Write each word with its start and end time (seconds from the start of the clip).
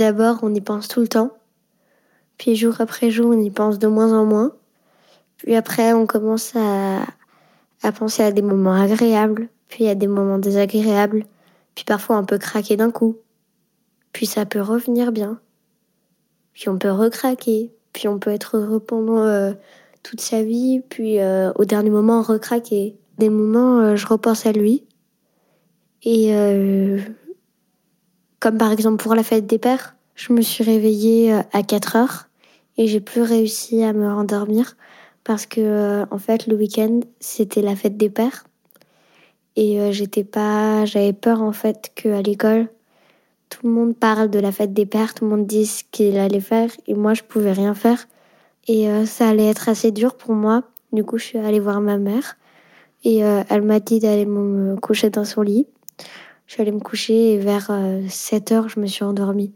D'abord, 0.00 0.38
on 0.40 0.54
y 0.54 0.62
pense 0.62 0.88
tout 0.88 1.00
le 1.00 1.08
temps. 1.08 1.30
Puis 2.38 2.56
jour 2.56 2.80
après 2.80 3.10
jour, 3.10 3.34
on 3.36 3.38
y 3.38 3.50
pense 3.50 3.78
de 3.78 3.86
moins 3.86 4.18
en 4.18 4.24
moins. 4.24 4.52
Puis 5.36 5.54
après, 5.54 5.92
on 5.92 6.06
commence 6.06 6.56
à, 6.56 7.02
à 7.82 7.92
penser 7.92 8.22
à 8.22 8.32
des 8.32 8.40
moments 8.40 8.72
agréables, 8.72 9.50
puis 9.68 9.88
à 9.88 9.94
des 9.94 10.06
moments 10.06 10.38
désagréables, 10.38 11.26
puis 11.74 11.84
parfois 11.84 12.16
on 12.16 12.24
peut 12.24 12.38
craquer 12.38 12.78
d'un 12.78 12.90
coup. 12.90 13.18
Puis 14.14 14.24
ça 14.24 14.46
peut 14.46 14.62
revenir 14.62 15.12
bien. 15.12 15.38
Puis 16.54 16.70
on 16.70 16.78
peut 16.78 16.92
recraquer, 16.92 17.70
puis 17.92 18.08
on 18.08 18.18
peut 18.18 18.30
être 18.30 18.56
heureux 18.56 18.80
pendant 18.80 19.18
euh, 19.18 19.52
toute 20.02 20.22
sa 20.22 20.42
vie, 20.42 20.80
puis 20.88 21.20
euh, 21.20 21.52
au 21.56 21.66
dernier 21.66 21.90
moment 21.90 22.22
recraquer. 22.22 22.96
Des 23.18 23.28
moments, 23.28 23.80
euh, 23.80 23.96
je 23.96 24.06
repense 24.06 24.46
à 24.46 24.52
lui. 24.52 24.82
Et 26.04 26.32
comme 28.40 28.58
par 28.58 28.72
exemple 28.72 29.02
pour 29.02 29.14
la 29.14 29.22
fête 29.22 29.46
des 29.46 29.58
pères, 29.58 29.94
je 30.14 30.32
me 30.32 30.40
suis 30.40 30.64
réveillée 30.64 31.32
à 31.52 31.62
4 31.62 31.96
heures 31.96 32.28
et 32.76 32.86
j'ai 32.86 33.00
plus 33.00 33.22
réussi 33.22 33.82
à 33.84 33.92
me 33.92 34.12
rendormir 34.12 34.76
parce 35.24 35.46
que 35.46 36.04
en 36.10 36.18
fait 36.18 36.46
le 36.46 36.56
week-end 36.56 37.00
c'était 37.20 37.62
la 37.62 37.76
fête 37.76 37.96
des 37.96 38.10
pères 38.10 38.44
et 39.56 39.92
j'étais 39.92 40.24
pas 40.24 40.84
j'avais 40.84 41.12
peur 41.12 41.42
en 41.42 41.52
fait 41.52 41.92
que 41.94 42.08
à 42.08 42.22
l'école 42.22 42.68
tout 43.50 43.66
le 43.66 43.72
monde 43.72 43.96
parle 43.96 44.30
de 44.30 44.38
la 44.38 44.52
fête 44.52 44.72
des 44.72 44.86
pères, 44.86 45.14
tout 45.14 45.24
le 45.24 45.30
monde 45.30 45.46
dit 45.46 45.66
ce 45.66 45.84
qu'il 45.90 46.18
allait 46.18 46.40
faire 46.40 46.70
et 46.86 46.94
moi 46.94 47.14
je 47.14 47.22
pouvais 47.22 47.52
rien 47.52 47.74
faire 47.74 48.06
et 48.68 48.88
ça 49.06 49.28
allait 49.28 49.48
être 49.48 49.68
assez 49.68 49.90
dur 49.90 50.14
pour 50.14 50.32
moi. 50.34 50.62
Du 50.92 51.04
coup, 51.04 51.18
je 51.18 51.24
suis 51.24 51.38
allée 51.38 51.60
voir 51.60 51.80
ma 51.80 51.98
mère 51.98 52.36
et 53.04 53.18
elle 53.18 53.62
m'a 53.62 53.80
dit 53.80 53.98
d'aller 53.98 54.26
me 54.26 54.76
coucher 54.76 55.10
dans 55.10 55.24
son 55.24 55.42
lit. 55.42 55.66
Je 56.50 56.54
suis 56.54 56.62
allée 56.62 56.72
me 56.72 56.80
coucher 56.80 57.34
et 57.34 57.38
vers 57.38 57.70
7 58.08 58.50
heures, 58.50 58.68
je 58.68 58.80
me 58.80 58.88
suis 58.88 59.04
endormie. 59.04 59.54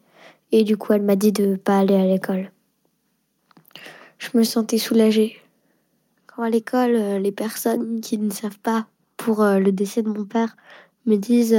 Et 0.53 0.63
du 0.63 0.77
coup, 0.77 0.93
elle 0.93 1.03
m'a 1.03 1.17
dit 1.17 1.33
de 1.33 1.57
pas 1.57 1.81
aller 1.81 1.97
à 1.97 2.07
l'école. 2.07 2.53
Je 4.19 4.29
me 4.35 4.45
sentais 4.45 4.79
soulagée. 4.79 5.43
Quand 6.29 6.45
à 6.45 6.51
l'école, 6.51 6.93
les 7.21 7.33
personnes 7.33 8.01
qui 8.01 8.17
ne 8.17 8.31
savent 8.31 8.61
pas 8.61 8.87
pour 9.17 9.43
le 9.43 9.73
décès 9.73 10.03
de 10.03 10.09
mon 10.09 10.25
père 10.25 10.55
me 11.05 11.17
disent 11.17 11.59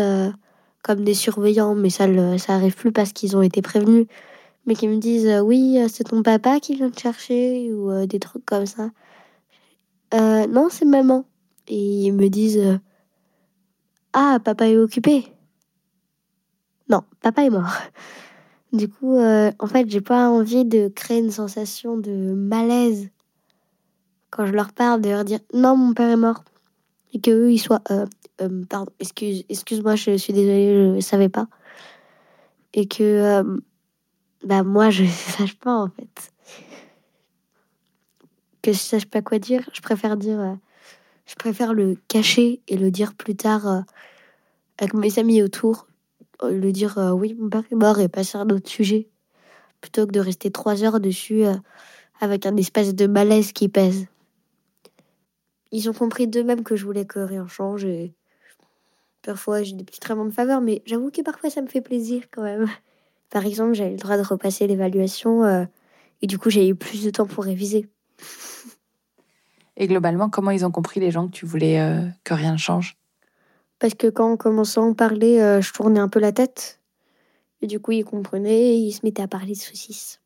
comme 0.83 1.03
des 1.03 1.13
surveillants, 1.13 1.75
mais 1.75 1.89
ça 1.89 2.07
ça 2.37 2.53
arrive 2.53 2.77
plus 2.77 2.93
parce 2.93 3.11
qu'ils 3.11 3.35
ont 3.35 3.41
été 3.41 3.61
prévenus, 3.61 4.07
mais 4.65 4.73
qui 4.73 4.87
me 4.87 4.99
disent 4.99 5.41
oui, 5.43 5.77
c'est 5.89 6.05
ton 6.05 6.23
papa 6.23 6.61
qui 6.61 6.75
vient 6.75 6.89
te 6.89 7.01
chercher 7.01 7.73
ou 7.73 8.05
des 8.05 8.21
trucs 8.21 8.45
comme 8.45 8.67
ça. 8.67 8.89
Euh, 10.13 10.47
non, 10.47 10.69
c'est 10.71 10.85
maman. 10.85 11.25
Et 11.67 12.05
ils 12.05 12.13
me 12.13 12.29
disent 12.29 12.79
ah, 14.17 14.39
papa 14.39 14.69
est 14.69 14.77
occupé. 14.77 15.25
Non, 16.89 17.01
papa 17.21 17.43
est 17.43 17.49
mort. 17.49 17.69
Du 18.73 18.89
coup, 18.89 19.17
en 19.17 19.67
fait, 19.67 19.89
j'ai 19.89 20.01
pas 20.01 20.27
envie 20.27 20.65
de 20.65 20.89
créer 20.89 21.19
une 21.19 21.31
sensation 21.31 21.97
de 21.97 22.33
malaise 22.33 23.09
quand 24.31 24.45
je 24.45 24.51
leur 24.51 24.73
parle, 24.73 24.99
de 24.99 25.07
leur 25.07 25.23
dire 25.23 25.39
non, 25.53 25.77
mon 25.77 25.93
père 25.93 26.09
est 26.09 26.17
mort. 26.17 26.43
Et 27.13 27.21
qu'eux, 27.21 27.53
ils 27.53 27.59
soient. 27.59 27.81
pardon, 28.69 28.91
excuse, 28.99 29.45
excuse-moi, 29.47 29.95
je 29.95 30.17
suis 30.17 30.33
désolée, 30.33 30.95
je 30.95 30.99
savais 30.99 31.29
pas. 31.29 31.47
Et 32.73 32.85
que. 32.85 33.43
bah, 34.43 34.63
moi, 34.63 34.89
je 34.89 35.05
sache 35.37 35.55
pas, 35.55 35.75
en 35.75 35.87
fait. 35.87 36.33
Que 38.61 38.73
je 38.73 38.79
sache 38.79 39.05
pas 39.05 39.21
quoi 39.21 39.39
dire, 39.39 39.69
je 39.71 39.79
préfère 39.79 40.17
dire. 40.17 40.57
Je 41.25 41.35
préfère 41.35 41.73
le 41.73 41.95
cacher 42.07 42.61
et 42.67 42.77
le 42.77 42.91
dire 42.91 43.13
plus 43.13 43.35
tard 43.35 43.83
avec 44.77 44.93
mes 44.93 45.19
amis 45.19 45.41
autour. 45.41 45.87
Le 46.43 46.71
dire 46.71 46.97
oui, 47.17 47.35
mon 47.39 47.49
père 47.49 47.63
est 47.71 47.75
mort 47.75 47.99
et 47.99 48.07
passer 48.07 48.37
à 48.37 48.41
un 48.41 48.49
autre 48.49 48.69
sujet. 48.69 49.07
Plutôt 49.81 50.05
que 50.05 50.11
de 50.11 50.19
rester 50.19 50.51
trois 50.51 50.83
heures 50.83 50.99
dessus 50.99 51.43
avec 52.19 52.45
un 52.45 52.55
espèce 52.57 52.93
de 52.93 53.07
malaise 53.07 53.51
qui 53.51 53.69
pèse. 53.69 54.07
Ils 55.71 55.89
ont 55.89 55.93
compris 55.93 56.27
d'eux-mêmes 56.27 56.63
que 56.63 56.75
je 56.75 56.85
voulais 56.85 57.05
que 57.05 57.19
rien 57.19 57.47
change 57.47 57.85
et 57.85 58.13
parfois 59.23 59.63
j'ai 59.63 59.73
des 59.73 59.83
petits 59.83 59.99
traitements 59.99 60.25
de 60.25 60.31
faveur, 60.31 60.61
mais 60.61 60.81
j'avoue 60.85 61.11
que 61.11 61.21
parfois 61.21 61.49
ça 61.49 61.61
me 61.61 61.67
fait 61.67 61.81
plaisir 61.81 62.23
quand 62.31 62.43
même. 62.43 62.67
Par 63.29 63.45
exemple, 63.45 63.73
j'avais 63.73 63.91
le 63.91 63.97
droit 63.97 64.17
de 64.17 64.23
repasser 64.23 64.67
l'évaluation 64.67 65.67
et 66.21 66.27
du 66.27 66.37
coup 66.37 66.49
j'ai 66.49 66.67
eu 66.67 66.75
plus 66.75 67.03
de 67.03 67.09
temps 67.09 67.25
pour 67.25 67.43
réviser. 67.43 67.89
Et 69.77 69.87
globalement, 69.87 70.29
comment 70.29 70.51
ils 70.51 70.65
ont 70.65 70.71
compris 70.71 70.99
les 70.99 71.11
gens 71.11 71.27
que 71.27 71.31
tu 71.31 71.45
voulais 71.45 71.79
que 72.23 72.33
rien 72.33 72.53
ne 72.53 72.57
change? 72.57 72.97
Parce 73.79 73.93
que 73.93 74.07
quand 74.07 74.31
on 74.31 74.37
commençait 74.37 74.79
à 74.79 74.83
en 74.83 74.93
parler, 74.93 75.37
je 75.61 75.73
tournais 75.73 75.99
un 75.99 76.07
peu 76.07 76.19
la 76.19 76.31
tête. 76.31 76.79
Et 77.61 77.67
du 77.67 77.79
coup, 77.79 77.91
ils 77.91 78.05
comprenaient 78.05 78.75
et 78.75 78.77
ils 78.77 78.93
se 78.93 79.01
mettaient 79.03 79.23
à 79.23 79.27
parler 79.27 79.53
de 79.53 79.59
saucisses. 79.59 80.21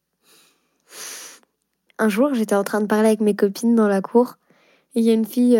Un 1.98 2.10
jour, 2.10 2.34
j'étais 2.34 2.56
en 2.56 2.64
train 2.64 2.82
de 2.82 2.86
parler 2.86 3.08
avec 3.08 3.22
mes 3.22 3.36
copines 3.36 3.76
dans 3.76 3.88
la 3.88 4.02
cour. 4.02 4.38
Et 4.96 5.00
il 5.00 5.06
y 5.06 5.10
a 5.10 5.14
une 5.14 5.26
fille 5.26 5.60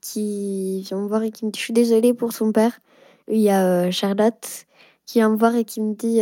qui 0.00 0.82
vient 0.82 0.98
me 0.98 1.08
voir 1.08 1.22
et 1.22 1.30
qui 1.30 1.44
me 1.44 1.50
dit 1.50 1.58
Je 1.58 1.64
suis 1.64 1.72
désolée 1.72 2.14
pour 2.14 2.32
son 2.32 2.52
père. 2.52 2.80
Il 3.28 3.40
y 3.40 3.50
a 3.50 3.90
Charlotte 3.90 4.66
qui 5.06 5.18
vient 5.18 5.30
me 5.30 5.36
voir 5.36 5.56
et 5.56 5.64
qui 5.64 5.80
me 5.80 5.94
dit 5.94 6.20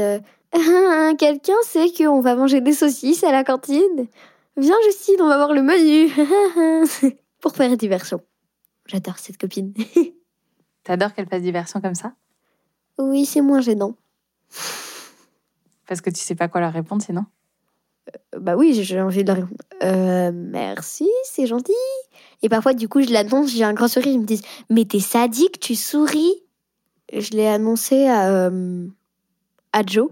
Quelqu'un 1.19 1.55
sait 1.65 1.91
qu'on 1.97 2.21
va 2.21 2.35
manger 2.35 2.61
des 2.61 2.73
saucisses 2.73 3.25
à 3.25 3.33
la 3.33 3.45
cantine? 3.45 4.07
Viens, 4.57 4.77
Justine, 4.85 5.17
on 5.21 5.29
va 5.29 5.37
voir 5.37 5.53
le 5.53 5.63
menu. 5.63 6.11
pour 7.41 7.55
faire 7.55 7.77
diversion. 7.77 8.21
J'adore 8.87 9.19
cette 9.19 9.39
copine. 9.39 9.75
T'adores 10.85 11.13
qu'elle 11.15 11.29
fasse 11.29 11.43
diversion 11.43 11.81
comme 11.81 11.95
ça? 11.95 12.15
Oui, 12.99 13.27
c'est 13.27 13.41
moins 13.43 13.61
gênant. 13.61 13.95
Parce 15.87 16.01
que 16.01 16.11
tu 16.11 16.21
sais 16.21 16.35
pas 16.35 16.49
quoi 16.49 16.61
leur 16.61 16.73
répondre 16.73 17.03
sinon? 17.03 17.25
Bah 18.39 18.57
oui, 18.57 18.73
j'ai 18.83 19.01
envie 19.01 19.25
de 19.25 19.29
leur 19.29 19.37
répondre. 19.37 19.65
Euh, 19.83 20.31
merci, 20.33 21.11
c'est 21.25 21.47
gentil. 21.47 21.73
Et 22.43 22.49
parfois, 22.49 22.73
du 22.73 22.89
coup, 22.89 23.03
je 23.03 23.13
l'annonce, 23.13 23.51
j'ai 23.51 23.65
un 23.65 23.75
grand 23.75 23.89
sourire, 23.89 24.13
ils 24.13 24.21
me 24.21 24.25
disent 24.25 24.43
Mais 24.71 24.85
t'es 24.85 25.01
sadique, 25.01 25.61
tu 25.61 25.75
souris 25.75 26.35
Je 27.13 27.31
l'ai 27.33 27.49
annoncé 27.49 28.07
à, 28.07 28.51
à 29.73 29.87
Joe. 29.87 30.11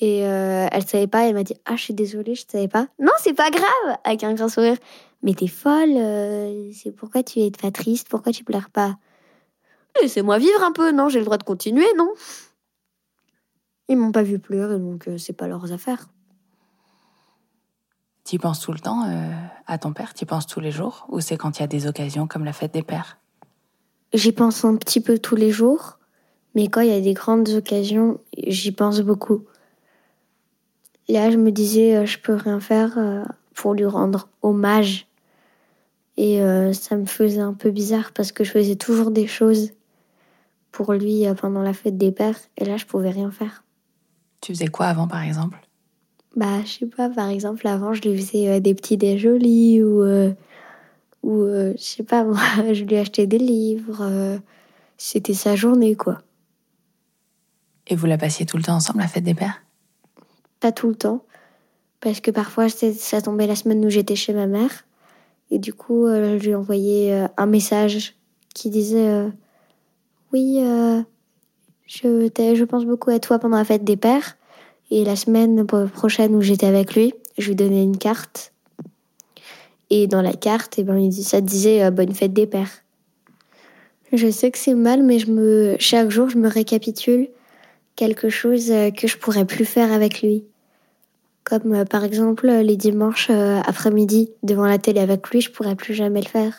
Et 0.00 0.20
elle 0.20 0.86
savait 0.86 1.06
pas, 1.06 1.26
elle 1.26 1.34
m'a 1.34 1.44
dit 1.44 1.54
Ah, 1.66 1.76
je 1.76 1.82
suis 1.82 1.94
désolée, 1.94 2.34
je 2.34 2.44
savais 2.48 2.68
pas. 2.68 2.86
Non, 2.98 3.12
c'est 3.18 3.34
pas 3.34 3.50
grave 3.50 3.98
Avec 4.04 4.24
un 4.24 4.32
grand 4.34 4.48
sourire. 4.48 4.76
Mais 5.22 5.34
t'es 5.34 5.46
folle, 5.46 5.92
c'est 6.72 6.90
pourquoi 6.90 7.22
tu 7.22 7.40
es 7.40 7.50
pas 7.50 7.70
triste, 7.70 8.08
pourquoi 8.08 8.32
tu 8.32 8.42
pleures 8.42 8.70
pas? 8.70 8.96
Laissez-moi 10.00 10.38
vivre 10.38 10.62
un 10.62 10.72
peu, 10.72 10.92
non 10.92 11.10
J'ai 11.10 11.18
le 11.18 11.26
droit 11.26 11.36
de 11.36 11.42
continuer, 11.42 11.84
non 11.98 12.10
Ils 13.88 13.98
m'ont 13.98 14.12
pas 14.12 14.22
vu 14.22 14.38
pleurer, 14.38 14.78
donc 14.78 15.08
c'est 15.18 15.34
pas 15.34 15.46
leurs 15.46 15.72
affaires. 15.72 16.08
Tu 18.24 18.38
penses 18.38 18.60
tout 18.60 18.72
le 18.72 18.78
temps 18.78 19.04
à 19.66 19.78
ton 19.78 19.92
père? 19.92 20.14
Tu 20.14 20.24
penses 20.24 20.46
tous 20.46 20.60
les 20.60 20.70
jours? 20.70 21.06
Ou 21.08 21.20
c'est 21.20 21.36
quand 21.36 21.58
il 21.58 21.62
y 21.62 21.64
a 21.64 21.68
des 21.68 21.86
occasions 21.86 22.26
comme 22.26 22.44
la 22.44 22.52
fête 22.52 22.72
des 22.72 22.82
pères? 22.82 23.18
J'y 24.12 24.32
pense 24.32 24.64
un 24.64 24.76
petit 24.76 25.00
peu 25.00 25.18
tous 25.18 25.36
les 25.36 25.50
jours, 25.50 25.98
mais 26.54 26.68
quand 26.68 26.80
il 26.80 26.88
y 26.88 26.96
a 26.96 27.00
des 27.00 27.14
grandes 27.14 27.48
occasions, 27.50 28.20
j'y 28.36 28.72
pense 28.72 29.00
beaucoup. 29.00 29.44
Là, 31.12 31.30
je 31.30 31.36
me 31.36 31.50
disais, 31.50 32.06
je 32.06 32.18
peux 32.18 32.34
rien 32.34 32.60
faire 32.60 32.98
pour 33.54 33.74
lui 33.74 33.84
rendre 33.84 34.28
hommage. 34.42 35.06
Et 36.16 36.40
ça 36.72 36.96
me 36.96 37.06
faisait 37.06 37.40
un 37.40 37.54
peu 37.54 37.70
bizarre 37.70 38.12
parce 38.12 38.32
que 38.32 38.44
je 38.44 38.50
faisais 38.50 38.76
toujours 38.76 39.10
des 39.10 39.26
choses 39.26 39.72
pour 40.70 40.92
lui 40.92 41.24
pendant 41.40 41.62
la 41.62 41.72
fête 41.72 41.96
des 41.98 42.12
pères. 42.12 42.38
Et 42.58 42.64
là, 42.64 42.76
je 42.76 42.86
pouvais 42.86 43.10
rien 43.10 43.30
faire. 43.30 43.64
Tu 44.40 44.52
faisais 44.52 44.68
quoi 44.68 44.86
avant, 44.86 45.08
par 45.08 45.22
exemple? 45.22 45.58
Bah, 46.36 46.62
je 46.64 46.70
sais 46.70 46.86
pas, 46.86 47.08
par 47.08 47.28
exemple, 47.28 47.66
avant, 47.66 47.92
je 47.92 48.02
lui 48.02 48.16
faisais 48.16 48.60
des 48.60 48.74
petits 48.74 48.96
déjolis 48.96 49.82
ou, 49.82 50.04
Ou, 51.22 51.42
euh, 51.42 51.74
je 51.76 51.82
sais 51.82 52.02
pas, 52.02 52.24
moi, 52.24 52.38
je 52.72 52.84
lui 52.84 52.94
ai 52.94 53.00
acheté 53.00 53.26
des 53.26 53.38
livres. 53.38 54.00
euh, 54.02 54.38
C'était 54.96 55.34
sa 55.34 55.56
journée, 55.56 55.96
quoi. 55.96 56.18
Et 57.86 57.96
vous 57.96 58.06
la 58.06 58.18
passiez 58.18 58.46
tout 58.46 58.56
le 58.56 58.62
temps 58.62 58.74
ensemble, 58.76 59.00
la 59.00 59.08
fête 59.08 59.24
des 59.24 59.34
pères? 59.34 59.62
Pas 60.60 60.72
tout 60.72 60.88
le 60.88 60.94
temps. 60.94 61.24
Parce 62.00 62.20
que 62.20 62.30
parfois, 62.30 62.68
ça 62.68 63.20
tombait 63.20 63.46
la 63.46 63.56
semaine 63.56 63.84
où 63.84 63.90
j'étais 63.90 64.16
chez 64.16 64.32
ma 64.32 64.46
mère. 64.46 64.84
Et 65.50 65.58
du 65.58 65.74
coup, 65.74 66.06
euh, 66.06 66.38
je 66.38 66.44
lui 66.44 66.50
ai 66.50 66.54
envoyé 66.54 67.12
euh, 67.12 67.26
un 67.36 67.46
message 67.46 68.14
qui 68.54 68.70
disait 68.70 69.08
euh, 69.08 69.28
Oui, 70.32 70.60
je, 71.86 72.30
je 72.34 72.64
pense 72.64 72.84
beaucoup 72.86 73.10
à 73.10 73.18
toi 73.18 73.38
pendant 73.38 73.58
la 73.58 73.64
fête 73.64 73.84
des 73.84 73.96
pères. 73.96 74.36
Et 74.90 75.04
la 75.04 75.16
semaine 75.16 75.66
prochaine 75.66 76.34
où 76.34 76.40
j'étais 76.40 76.66
avec 76.66 76.94
lui, 76.94 77.14
je 77.38 77.48
lui 77.48 77.54
donnais 77.54 77.82
une 77.82 77.98
carte. 77.98 78.52
Et 79.88 80.06
dans 80.06 80.22
la 80.22 80.32
carte, 80.32 80.78
eh 80.78 80.84
ben, 80.84 81.10
ça 81.12 81.40
disait 81.40 81.90
Bonne 81.90 82.12
fête 82.12 82.32
des 82.32 82.46
pères. 82.46 82.82
Je 84.12 84.30
sais 84.30 84.50
que 84.50 84.58
c'est 84.58 84.74
mal, 84.74 85.02
mais 85.02 85.20
je 85.20 85.30
me, 85.30 85.76
chaque 85.78 86.10
jour, 86.10 86.28
je 86.28 86.38
me 86.38 86.48
récapitule 86.48 87.28
quelque 88.00 88.30
chose 88.30 88.70
euh, 88.70 88.90
que 88.90 89.06
je 89.06 89.18
pourrais 89.18 89.44
plus 89.44 89.66
faire 89.66 89.92
avec 89.92 90.22
lui. 90.22 90.42
Comme 91.44 91.74
euh, 91.74 91.84
par 91.84 92.02
exemple 92.02 92.48
euh, 92.48 92.62
les 92.62 92.78
dimanches 92.78 93.28
après-midi 93.28 94.30
devant 94.42 94.64
la 94.64 94.78
télé 94.78 95.00
avec 95.00 95.28
lui, 95.28 95.42
je 95.42 95.50
pourrais 95.50 95.76
plus 95.76 95.92
jamais 95.92 96.22
le 96.22 96.26
faire. 96.26 96.54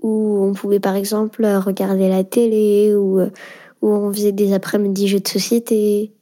Ou 0.00 0.42
on 0.42 0.54
pouvait 0.54 0.80
par 0.80 0.96
exemple 0.96 1.44
regarder 1.44 2.08
la 2.08 2.24
télé, 2.24 2.94
ou, 2.94 3.20
ou 3.82 3.88
on 3.88 4.10
faisait 4.12 4.32
des 4.32 4.54
après-midi 4.54 5.08
jeux 5.08 5.20
de 5.20 5.28
société, 5.28 6.12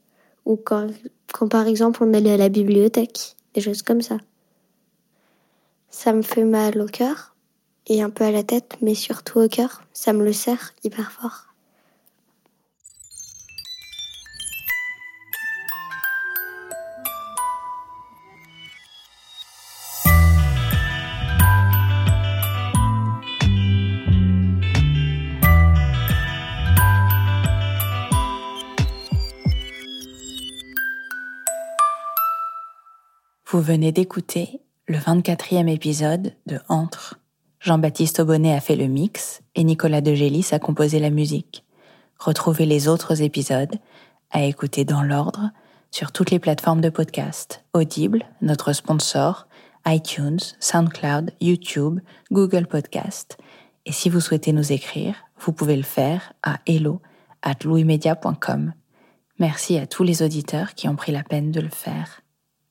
ou 0.46 0.56
quand, 0.56 0.88
quand 1.32 1.46
par 1.46 1.68
exemple 1.68 2.02
on 2.02 2.12
allait 2.14 2.32
à 2.32 2.36
la 2.38 2.48
bibliothèque, 2.48 3.36
des 3.54 3.60
choses 3.60 3.82
comme 3.82 4.00
ça. 4.00 4.16
Ça 5.90 6.12
me 6.12 6.22
fait 6.22 6.44
mal 6.44 6.80
au 6.80 6.86
cœur 6.86 7.36
et 7.86 8.02
un 8.02 8.10
peu 8.10 8.24
à 8.24 8.32
la 8.32 8.42
tête, 8.42 8.76
mais 8.80 8.94
surtout 8.94 9.40
au 9.40 9.48
cœur. 9.48 9.82
Ça 9.92 10.12
me 10.14 10.24
le 10.24 10.32
serre 10.32 10.72
hyper 10.82 11.12
fort. 11.12 11.45
Vous 33.48 33.60
venez 33.60 33.92
d'écouter 33.92 34.60
le 34.88 34.98
24e 34.98 35.68
épisode 35.68 36.34
de 36.46 36.58
Entre. 36.68 37.20
Jean-Baptiste 37.60 38.18
Aubonnet 38.18 38.52
a 38.52 38.60
fait 38.60 38.74
le 38.74 38.88
mix 38.88 39.40
et 39.54 39.62
Nicolas 39.62 40.00
Degélis 40.00 40.48
a 40.50 40.58
composé 40.58 40.98
la 40.98 41.10
musique. 41.10 41.64
Retrouvez 42.18 42.66
les 42.66 42.88
autres 42.88 43.22
épisodes 43.22 43.76
à 44.32 44.42
écouter 44.42 44.84
dans 44.84 45.04
l'ordre 45.04 45.52
sur 45.92 46.10
toutes 46.10 46.32
les 46.32 46.40
plateformes 46.40 46.80
de 46.80 46.88
podcast. 46.88 47.64
Audible, 47.72 48.24
notre 48.42 48.72
sponsor, 48.72 49.46
iTunes, 49.86 50.40
SoundCloud, 50.58 51.30
YouTube, 51.40 52.00
Google 52.32 52.66
Podcast. 52.66 53.38
Et 53.84 53.92
si 53.92 54.10
vous 54.10 54.20
souhaitez 54.20 54.52
nous 54.52 54.72
écrire, 54.72 55.14
vous 55.38 55.52
pouvez 55.52 55.76
le 55.76 55.84
faire 55.84 56.32
à 56.42 56.58
hello 56.66 57.00
at. 57.42 57.54
Merci 59.38 59.78
à 59.78 59.86
tous 59.86 60.02
les 60.02 60.24
auditeurs 60.24 60.74
qui 60.74 60.88
ont 60.88 60.96
pris 60.96 61.12
la 61.12 61.22
peine 61.22 61.52
de 61.52 61.60
le 61.60 61.70
faire. 61.70 62.22